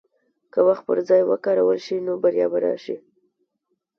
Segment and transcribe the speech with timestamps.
[0.51, 2.95] که وخت پر ځای وکارول شي، نو بریا به راشي.